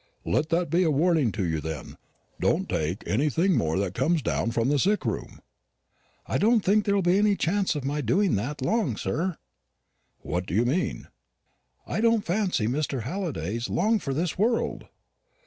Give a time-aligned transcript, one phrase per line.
[0.25, 1.95] "Let that be a warning to you, then.
[2.39, 5.41] Don't take anything more that comes down from the sick room."
[6.25, 9.37] "I don't think there'll be any chance of my doing that long, sir."
[10.21, 11.09] "What do you mean?"
[11.85, 13.03] "I don't fancy Mr.
[13.03, 14.87] Halliday is long for this world."